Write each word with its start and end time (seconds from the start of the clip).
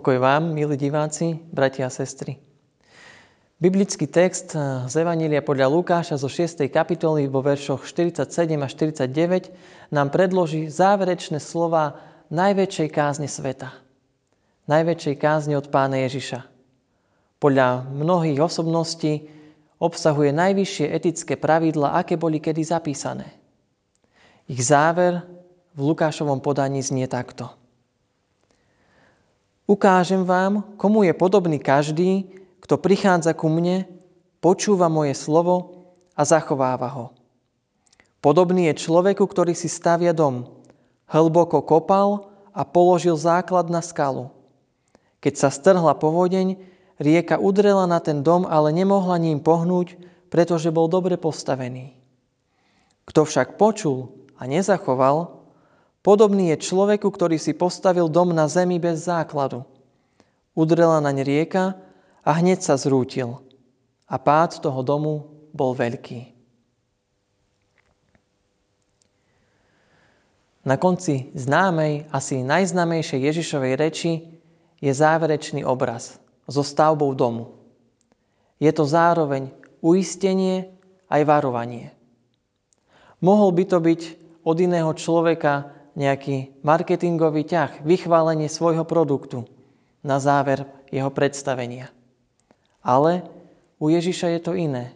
Pokoj 0.00 0.16
vám, 0.16 0.56
milí 0.56 0.80
diváci, 0.80 1.36
bratia 1.52 1.84
a 1.84 1.92
sestry. 1.92 2.40
Biblický 3.60 4.08
text 4.08 4.56
z 4.88 4.94
Evanília 4.96 5.44
podľa 5.44 5.68
Lukáša 5.68 6.16
zo 6.16 6.24
6. 6.24 6.64
kapitoly 6.72 7.28
vo 7.28 7.44
veršoch 7.44 7.84
47 7.84 8.24
a 8.64 8.64
49 8.64 9.92
nám 9.92 10.08
predloží 10.08 10.72
záverečné 10.72 11.36
slova 11.36 12.00
najväčšej 12.32 12.88
kázne 12.88 13.28
sveta. 13.28 13.76
Najväčšej 14.72 15.20
kázne 15.20 15.60
od 15.60 15.68
pána 15.68 16.00
Ježiša. 16.08 16.48
Podľa 17.36 17.84
mnohých 17.92 18.40
osobností 18.40 19.28
obsahuje 19.84 20.32
najvyššie 20.32 20.96
etické 20.96 21.36
pravidla, 21.36 21.92
aké 22.00 22.16
boli 22.16 22.40
kedy 22.40 22.64
zapísané. 22.64 23.28
Ich 24.48 24.64
záver 24.64 25.28
v 25.76 25.92
Lukášovom 25.92 26.40
podaní 26.40 26.80
znie 26.80 27.04
takto– 27.04 27.52
Ukážem 29.70 30.26
vám, 30.26 30.74
komu 30.74 31.06
je 31.06 31.14
podobný 31.14 31.62
každý, 31.62 32.26
kto 32.58 32.74
prichádza 32.74 33.38
ku 33.38 33.46
mne, 33.46 33.86
počúva 34.42 34.90
moje 34.90 35.14
slovo 35.14 35.86
a 36.18 36.26
zachováva 36.26 36.90
ho. 36.90 37.06
Podobný 38.18 38.66
je 38.66 38.82
človeku, 38.82 39.22
ktorý 39.22 39.54
si 39.54 39.70
stavia 39.70 40.10
dom. 40.10 40.50
Hlboko 41.06 41.62
kopal 41.62 42.34
a 42.50 42.66
položil 42.66 43.14
základ 43.14 43.70
na 43.70 43.78
skalu. 43.78 44.34
Keď 45.22 45.38
sa 45.38 45.54
strhla 45.54 45.94
povodeň, 45.94 46.58
rieka 46.98 47.38
udrela 47.38 47.86
na 47.86 48.02
ten 48.02 48.26
dom, 48.26 48.50
ale 48.50 48.74
nemohla 48.74 49.22
ním 49.22 49.38
pohnúť, 49.38 49.94
pretože 50.34 50.74
bol 50.74 50.90
dobre 50.90 51.14
postavený. 51.14 51.94
Kto 53.06 53.22
však 53.22 53.54
počul 53.54 54.10
a 54.34 54.50
nezachoval, 54.50 55.39
Podobný 56.00 56.56
je 56.56 56.64
človeku, 56.64 57.12
ktorý 57.12 57.36
si 57.36 57.52
postavil 57.52 58.08
dom 58.08 58.32
na 58.32 58.48
zemi 58.48 58.80
bez 58.80 59.04
základu. 59.04 59.68
Udrela 60.56 60.96
naň 61.04 61.20
rieka 61.20 61.76
a 62.24 62.30
hneď 62.40 62.64
sa 62.64 62.80
zrútil. 62.80 63.36
A 64.08 64.16
pád 64.16 64.64
toho 64.64 64.80
domu 64.80 65.28
bol 65.52 65.76
veľký. 65.76 66.32
Na 70.60 70.76
konci 70.76 71.32
známej, 71.32 72.08
asi 72.12 72.44
najznámejšej 72.44 73.20
Ježišovej 73.32 73.72
reči 73.80 74.12
je 74.80 74.92
záverečný 74.92 75.64
obraz 75.64 76.20
so 76.44 76.60
stavbou 76.60 77.16
domu. 77.16 77.56
Je 78.60 78.68
to 78.72 78.84
zároveň 78.84 79.52
uistenie 79.80 80.68
aj 81.08 81.24
varovanie. 81.24 81.96
Mohol 83.24 83.50
by 83.56 83.64
to 83.68 83.78
byť 83.80 84.00
od 84.44 84.56
iného 84.60 84.92
človeka 84.96 85.79
nejaký 85.98 86.62
marketingový 86.62 87.46
ťah, 87.46 87.82
vychválenie 87.82 88.46
svojho 88.46 88.86
produktu 88.86 89.46
na 90.00 90.22
záver 90.22 90.66
jeho 90.90 91.10
predstavenia. 91.12 91.90
Ale 92.80 93.26
u 93.80 93.92
Ježiša 93.92 94.36
je 94.36 94.40
to 94.40 94.52
iné. 94.56 94.92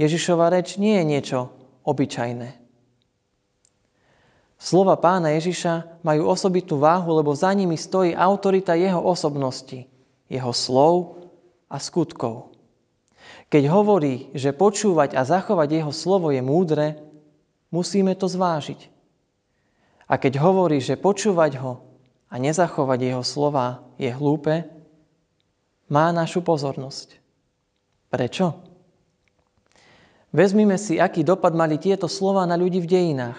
Ježišova 0.00 0.48
reč 0.48 0.80
nie 0.80 0.96
je 0.96 1.04
niečo 1.04 1.38
obyčajné. 1.84 2.60
Slova 4.60 5.00
pána 5.00 5.32
Ježiša 5.40 6.04
majú 6.04 6.28
osobitú 6.28 6.76
váhu, 6.76 7.16
lebo 7.16 7.32
za 7.32 7.48
nimi 7.56 7.80
stojí 7.80 8.12
autorita 8.12 8.76
jeho 8.76 9.00
osobnosti, 9.00 9.88
jeho 10.28 10.52
slov 10.52 11.16
a 11.72 11.80
skutkov. 11.80 12.52
Keď 13.48 13.64
hovorí, 13.72 14.28
že 14.36 14.52
počúvať 14.52 15.16
a 15.16 15.24
zachovať 15.24 15.80
jeho 15.80 15.92
slovo 15.96 16.28
je 16.28 16.44
múdre, 16.44 17.00
musíme 17.72 18.12
to 18.14 18.28
zvážiť. 18.28 18.99
A 20.10 20.18
keď 20.18 20.42
hovorí, 20.42 20.82
že 20.82 20.98
počúvať 20.98 21.62
ho 21.62 21.78
a 22.26 22.34
nezachovať 22.34 22.98
jeho 22.98 23.22
slova 23.22 23.86
je 23.94 24.10
hlúpe, 24.10 24.66
má 25.86 26.10
našu 26.10 26.42
pozornosť. 26.42 27.14
Prečo? 28.10 28.58
Vezmime 30.34 30.78
si, 30.82 30.98
aký 30.98 31.22
dopad 31.22 31.54
mali 31.54 31.78
tieto 31.78 32.10
slova 32.10 32.42
na 32.42 32.58
ľudí 32.58 32.82
v 32.82 32.90
dejinách. 32.90 33.38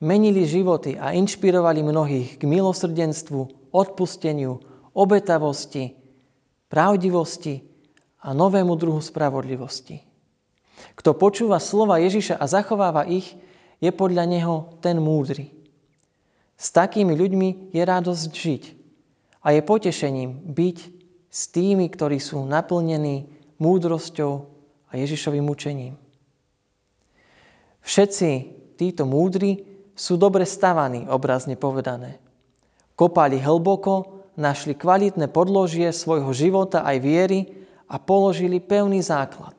Menili 0.00 0.44
životy 0.44 0.96
a 0.96 1.12
inšpirovali 1.16 1.80
mnohých 1.80 2.40
k 2.40 2.42
milosrdenstvu, 2.44 3.72
odpusteniu, 3.72 4.60
obetavosti, 4.92 5.96
pravdivosti 6.68 7.64
a 8.24 8.32
novému 8.36 8.76
druhu 8.76 9.00
spravodlivosti. 9.00 10.00
Kto 10.96 11.16
počúva 11.16 11.56
slova 11.60 11.96
Ježiša 12.00 12.36
a 12.36 12.44
zachováva 12.44 13.08
ich, 13.08 13.36
je 13.80 13.92
podľa 13.92 14.24
neho 14.24 14.76
ten 14.80 14.96
múdry. 15.00 15.65
S 16.56 16.72
takými 16.72 17.12
ľuďmi 17.12 17.72
je 17.76 17.82
radosť 17.84 18.30
žiť 18.32 18.62
a 19.44 19.52
je 19.52 19.60
potešením 19.60 20.56
byť 20.56 20.78
s 21.28 21.42
tými, 21.52 21.86
ktorí 21.92 22.16
sú 22.16 22.48
naplnení 22.48 23.28
múdrosťou 23.60 24.32
a 24.88 24.92
Ježišovým 24.96 25.44
učením. 25.44 25.94
Všetci 27.84 28.30
títo 28.80 29.04
múdri 29.04 29.62
sú 29.92 30.16
dobre 30.16 30.48
stavaní, 30.48 31.06
obrazne 31.06 31.54
povedané. 31.60 32.18
Kopali 32.96 33.36
hlboko, 33.36 34.24
našli 34.40 34.76
kvalitné 34.76 35.28
podložie 35.32 35.92
svojho 35.92 36.32
života 36.32 36.84
aj 36.84 36.96
viery 37.00 37.40
a 37.88 38.00
položili 38.00 38.60
pevný 38.60 39.00
základ. 39.04 39.54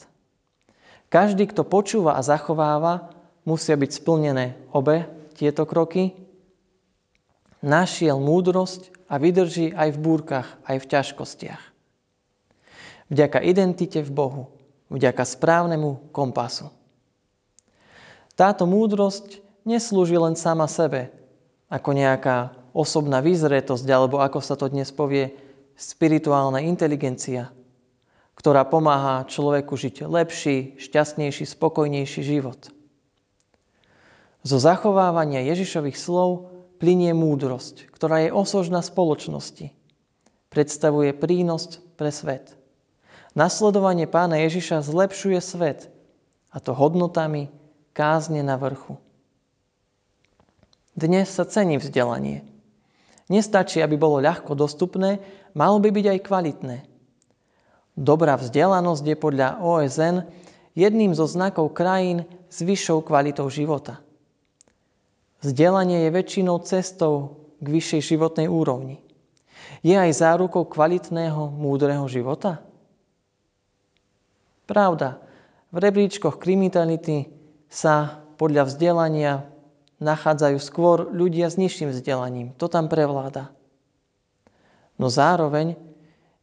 Každý, 1.07 1.47
kto 1.49 1.63
počúva 1.63 2.19
a 2.19 2.25
zachováva, 2.25 3.13
musia 3.47 3.79
byť 3.79 3.91
splnené 3.95 4.59
obe 4.75 5.07
tieto 5.39 5.63
kroky 5.63 6.26
našiel 7.61 8.21
múdrosť 8.21 8.93
a 9.07 9.17
vydrží 9.17 9.73
aj 9.73 9.95
v 9.95 10.01
búrkach, 10.01 10.47
aj 10.67 10.77
v 10.83 10.89
ťažkostiach. 10.93 11.63
Vďaka 13.07 13.39
identite 13.39 14.03
v 14.03 14.11
Bohu, 14.11 14.43
vďaka 14.91 15.23
správnemu 15.23 16.11
kompasu. 16.11 16.67
Táto 18.35 18.67
múdrosť 18.69 19.39
neslúži 19.63 20.19
len 20.19 20.35
sama 20.35 20.67
sebe, 20.67 21.09
ako 21.71 21.89
nejaká 21.95 22.53
osobná 22.75 23.23
vyzretosť, 23.23 23.87
alebo 23.89 24.21
ako 24.21 24.39
sa 24.43 24.53
to 24.53 24.69
dnes 24.69 24.91
povie, 24.93 25.33
spirituálna 25.73 26.61
inteligencia, 26.61 27.49
ktorá 28.37 28.67
pomáha 28.69 29.25
človeku 29.25 29.73
žiť 29.73 30.05
lepší, 30.05 30.77
šťastnejší, 30.77 31.47
spokojnejší 31.47 32.21
život. 32.21 32.69
Zo 34.45 34.57
zachovávania 34.61 35.41
Ježišových 35.47 35.97
slov 35.97 36.56
plinie 36.77 37.11
múdrosť, 37.11 37.89
ktorá 37.89 38.25
je 38.25 38.29
osožná 38.33 38.85
spoločnosti. 38.85 39.73
Predstavuje 40.53 41.11
prínos 41.17 41.81
pre 41.97 42.13
svet. 42.13 42.53
Nasledovanie 43.37 44.09
pána 44.09 44.41
Ježiša 44.41 44.85
zlepšuje 44.85 45.37
svet, 45.41 45.89
a 46.49 46.57
to 46.57 46.73
hodnotami 46.73 47.53
kázne 47.93 48.41
na 48.41 48.57
vrchu. 48.57 48.97
Dnes 50.97 51.29
sa 51.29 51.45
cení 51.45 51.77
vzdelanie. 51.77 52.41
Nestačí, 53.29 53.83
aby 53.83 53.99
bolo 53.99 54.23
ľahko 54.23 54.57
dostupné, 54.57 55.21
malo 55.53 55.77
by 55.77 55.93
byť 55.93 56.05
aj 56.09 56.19
kvalitné. 56.25 56.77
Dobrá 57.93 58.39
vzdelanosť 58.39 59.03
je 59.03 59.17
podľa 59.17 59.61
OSN 59.61 60.25
jedným 60.73 61.13
zo 61.13 61.29
znakov 61.29 61.75
krajín 61.77 62.25
s 62.49 62.63
vyššou 62.63 63.05
kvalitou 63.05 63.45
života– 63.51 64.01
Vzdelanie 65.41 66.07
je 66.07 66.15
väčšinou 66.15 66.57
cestou 66.65 67.45
k 67.61 67.67
vyššej 67.69 68.15
životnej 68.15 68.49
úrovni. 68.49 69.01
Je 69.85 69.93
aj 69.93 70.17
zárukou 70.17 70.65
kvalitného, 70.65 71.53
múdreho 71.53 72.05
života? 72.09 72.61
Pravda, 74.65 75.21
v 75.69 75.77
rebríčkoch 75.77 76.41
kriminality 76.41 77.29
sa 77.69 78.23
podľa 78.39 78.67
vzdelania 78.67 79.45
nachádzajú 80.01 80.57
skôr 80.61 80.97
ľudia 81.09 81.49
s 81.49 81.57
nižším 81.57 81.93
vzdelaním. 81.93 82.53
To 82.61 82.69
tam 82.69 82.89
prevláda. 82.89 83.49
No 84.97 85.09
zároveň 85.13 85.77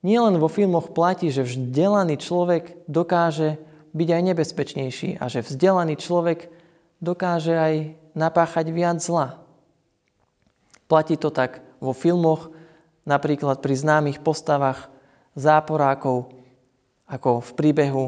nielen 0.07 0.39
vo 0.39 0.47
filmoch 0.47 0.95
platí, 0.95 1.31
že 1.31 1.47
vzdelaný 1.47 2.19
človek 2.23 2.87
dokáže 2.87 3.59
byť 3.95 4.09
aj 4.11 4.23
nebezpečnejší 4.23 5.09
a 5.19 5.25
že 5.31 5.43
vzdelaný 5.47 5.99
človek 5.99 6.51
dokáže 7.05 7.53
aj 7.53 7.75
napáchať 8.17 8.73
viac 8.73 8.99
zla. 9.05 9.39
Platí 10.89 11.21
to 11.21 11.29
tak 11.29 11.61
vo 11.79 11.93
filmoch, 11.93 12.51
napríklad 13.05 13.61
pri 13.61 13.77
známych 13.77 14.25
postavách 14.25 14.89
záporákov, 15.37 16.33
ako 17.05 17.45
v 17.45 17.51
príbehu 17.53 18.05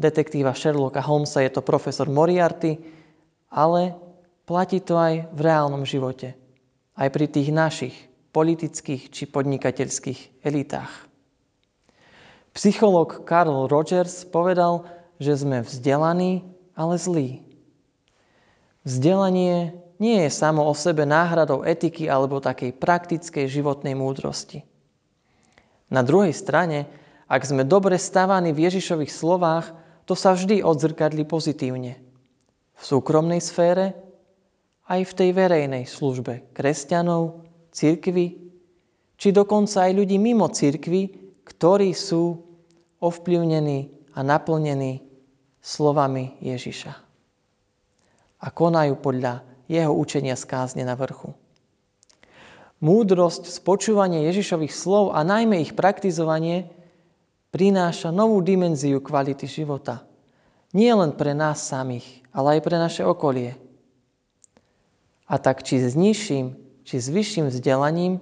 detektíva 0.00 0.56
Sherlocka 0.56 1.04
Holmesa 1.04 1.44
je 1.44 1.52
to 1.52 1.60
profesor 1.60 2.08
Moriarty, 2.08 2.80
ale 3.52 3.92
platí 4.48 4.80
to 4.80 4.96
aj 4.96 5.28
v 5.28 5.40
reálnom 5.44 5.84
živote, 5.84 6.32
aj 6.96 7.08
pri 7.12 7.26
tých 7.28 7.52
našich 7.52 7.94
politických 8.32 9.12
či 9.12 9.28
podnikateľských 9.28 10.40
elitách. 10.40 10.92
Psychológ 12.52 13.24
Carl 13.28 13.68
Rogers 13.68 14.24
povedal, 14.28 14.84
že 15.20 15.40
sme 15.40 15.64
vzdelaní, 15.64 16.44
ale 16.72 16.96
zlí. 16.96 17.51
Vzdelanie 18.82 19.78
nie 20.02 20.26
je 20.26 20.30
samo 20.34 20.66
o 20.66 20.74
sebe 20.74 21.06
náhradou 21.06 21.62
etiky 21.62 22.10
alebo 22.10 22.42
takej 22.42 22.74
praktickej 22.74 23.46
životnej 23.46 23.94
múdrosti. 23.94 24.66
Na 25.86 26.02
druhej 26.02 26.34
strane, 26.34 26.90
ak 27.30 27.46
sme 27.46 27.62
dobre 27.62 27.94
stávaní 27.94 28.50
v 28.50 28.66
Ježišových 28.66 29.12
slovách, 29.14 29.70
to 30.02 30.18
sa 30.18 30.34
vždy 30.34 30.66
odzrkadli 30.66 31.22
pozitívne. 31.22 32.02
V 32.74 32.82
súkromnej 32.82 33.38
sfére, 33.38 33.94
aj 34.90 35.06
v 35.06 35.12
tej 35.14 35.30
verejnej 35.30 35.84
službe 35.86 36.50
kresťanov, 36.50 37.46
církvy, 37.70 38.50
či 39.14 39.28
dokonca 39.30 39.86
aj 39.86 39.92
ľudí 39.94 40.18
mimo 40.18 40.50
církvy, 40.50 41.02
ktorí 41.46 41.94
sú 41.94 42.42
ovplyvnení 42.98 44.10
a 44.18 44.26
naplnení 44.26 45.06
slovami 45.62 46.34
Ježiša 46.42 47.01
a 48.42 48.50
konajú 48.50 48.98
podľa 48.98 49.46
jeho 49.70 49.94
učenia 49.94 50.34
z 50.34 50.44
na 50.82 50.98
vrchu. 50.98 51.30
Múdrosť 52.82 53.46
z 53.46 53.58
počúvania 53.62 54.26
Ježišových 54.26 54.74
slov 54.74 55.14
a 55.14 55.22
najmä 55.22 55.62
ich 55.62 55.78
praktizovanie 55.78 56.66
prináša 57.54 58.10
novú 58.10 58.42
dimenziu 58.42 58.98
kvality 58.98 59.46
života. 59.46 60.02
Nie 60.74 60.98
len 60.98 61.14
pre 61.14 61.30
nás 61.30 61.62
samých, 61.62 62.26
ale 62.34 62.58
aj 62.58 62.60
pre 62.66 62.76
naše 62.82 63.06
okolie. 63.06 63.54
A 65.30 65.38
tak 65.38 65.62
či 65.62 65.78
s 65.78 65.94
nižším, 65.94 66.58
či 66.82 66.96
s 66.98 67.06
vyšším 67.06 67.54
vzdelaním, 67.54 68.18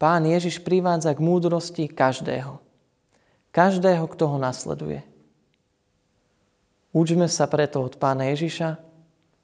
Pán 0.00 0.24
Ježiš 0.24 0.64
privádza 0.64 1.12
k 1.12 1.20
múdrosti 1.20 1.84
každého. 1.84 2.56
Každého, 3.52 4.04
kto 4.08 4.24
ho 4.32 4.38
nasleduje. 4.40 5.04
Učme 6.96 7.28
sa 7.28 7.44
preto 7.44 7.84
od 7.84 8.00
Pána 8.00 8.32
Ježiša, 8.32 8.89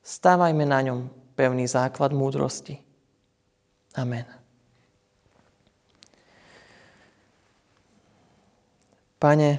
stávajme 0.07 0.63
na 0.63 0.79
ňom 0.87 1.11
pevný 1.35 1.67
základ 1.67 2.15
múdrosti. 2.15 2.79
Amen. 3.99 4.23
Pane, 9.19 9.59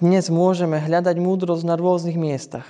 dnes 0.00 0.32
môžeme 0.32 0.80
hľadať 0.80 1.20
múdrosť 1.20 1.64
na 1.68 1.76
rôznych 1.76 2.16
miestach. 2.16 2.64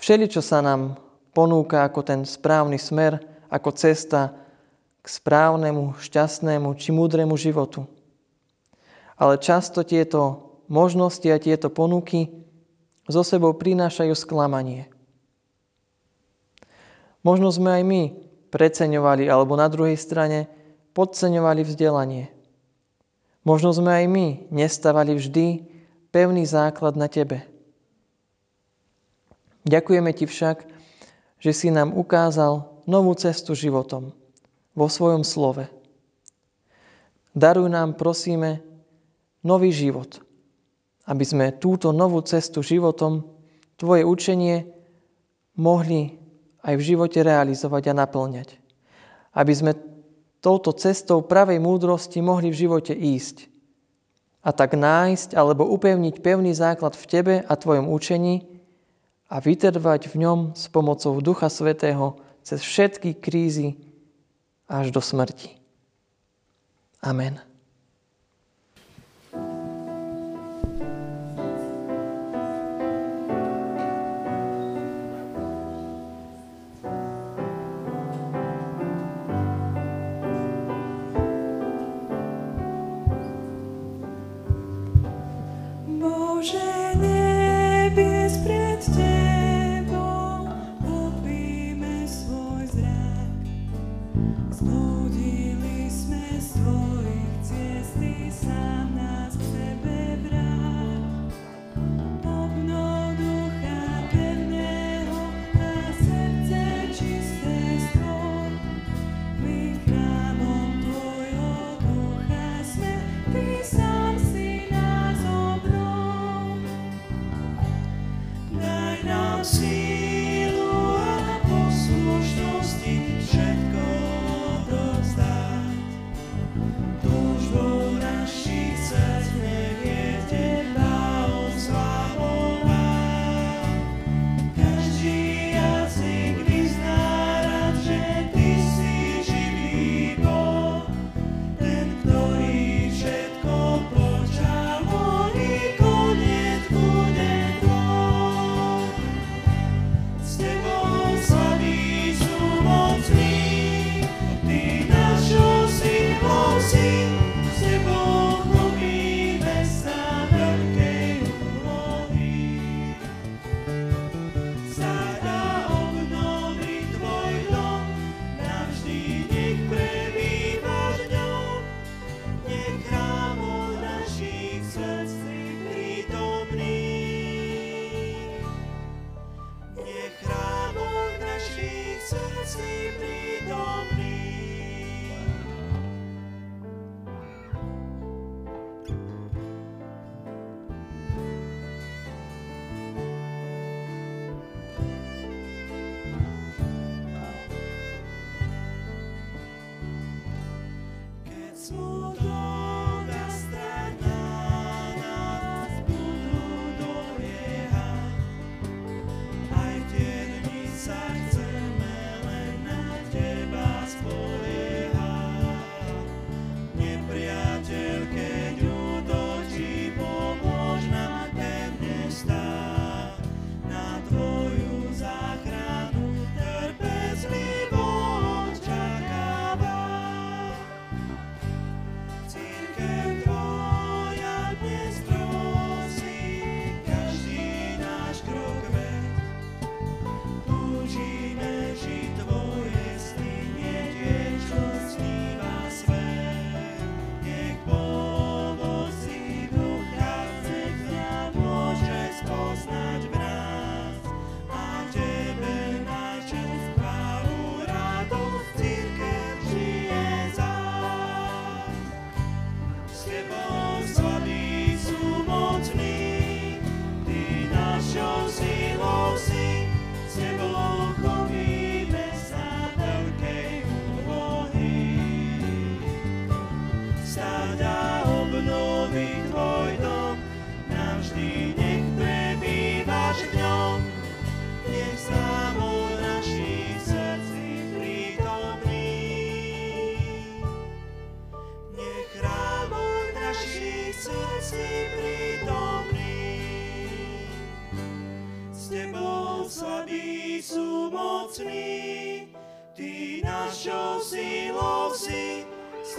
Všeli, 0.00 0.32
čo 0.32 0.40
sa 0.40 0.64
nám 0.64 0.96
ponúka 1.36 1.84
ako 1.84 2.00
ten 2.00 2.20
správny 2.24 2.80
smer, 2.80 3.20
ako 3.52 3.70
cesta 3.76 4.32
k 5.02 5.06
správnemu, 5.10 5.98
šťastnému 5.98 6.72
či 6.78 6.94
múdremu 6.94 7.34
životu. 7.36 7.84
Ale 9.18 9.42
často 9.42 9.82
tieto 9.82 10.54
možnosti 10.70 11.26
a 11.28 11.42
tieto 11.42 11.68
ponuky 11.68 12.30
zo 13.10 13.26
sebou 13.26 13.52
prinášajú 13.58 14.14
sklamanie. 14.14 14.86
Možno 17.22 17.54
sme 17.54 17.78
aj 17.78 17.82
my 17.86 18.02
preceňovali 18.50 19.30
alebo 19.30 19.54
na 19.54 19.70
druhej 19.70 19.94
strane 19.96 20.50
podceňovali 20.92 21.62
vzdelanie. 21.64 22.28
Možno 23.42 23.74
sme 23.74 23.90
aj 24.02 24.06
my 24.06 24.26
nestávali 24.54 25.18
vždy 25.18 25.46
pevný 26.14 26.46
základ 26.46 26.94
na 26.94 27.10
Tebe. 27.10 27.42
Ďakujeme 29.66 30.10
Ti 30.14 30.26
však, 30.26 30.56
že 31.42 31.50
si 31.50 31.70
nám 31.70 31.94
ukázal 31.94 32.82
novú 32.86 33.14
cestu 33.18 33.54
životom 33.54 34.14
vo 34.74 34.86
svojom 34.86 35.26
slove. 35.26 35.66
Daruj 37.32 37.70
nám, 37.72 37.96
prosíme, 37.96 38.60
nový 39.42 39.72
život, 39.74 40.22
aby 41.08 41.24
sme 41.26 41.56
túto 41.56 41.90
novú 41.90 42.22
cestu 42.22 42.62
životom, 42.62 43.26
Tvoje 43.80 44.06
učenie, 44.06 44.70
mohli 45.58 46.21
aj 46.62 46.74
v 46.78 46.86
živote 46.94 47.20
realizovať 47.22 47.90
a 47.90 47.94
naplňať. 48.06 48.48
Aby 49.34 49.52
sme 49.52 49.72
touto 50.42 50.74
cestou 50.74 51.22
pravej 51.22 51.62
múdrosti 51.62 52.18
mohli 52.22 52.50
v 52.50 52.60
živote 52.66 52.94
ísť. 52.94 53.50
A 54.42 54.50
tak 54.50 54.74
nájsť 54.74 55.38
alebo 55.38 55.70
upevniť 55.70 56.18
pevný 56.18 56.50
základ 56.50 56.98
v 56.98 57.04
Tebe 57.06 57.34
a 57.46 57.52
Tvojom 57.54 57.86
učení 57.86 58.42
a 59.30 59.38
vytrvať 59.38 60.10
v 60.10 60.14
ňom 60.26 60.38
s 60.58 60.66
pomocou 60.66 61.14
Ducha 61.22 61.46
Svetého 61.46 62.18
cez 62.42 62.58
všetky 62.58 63.22
krízy, 63.22 63.78
až 64.66 64.90
do 64.90 64.98
smrti. 65.04 65.52
Amen. 67.04 67.51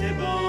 S 0.03 0.05
tebou 0.05 0.42